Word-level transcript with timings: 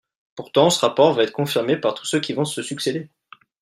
Pourtant, 0.33 0.71
ce 0.71 0.79
rapport 0.79 1.13
va 1.13 1.21
être 1.21 1.31
confirmé 1.31 1.77
par 1.77 1.93
tous 1.93 2.05
ceux 2.07 2.19
qui 2.19 2.33
vont 2.33 2.43
se 2.43 2.63
succéder. 2.63 3.11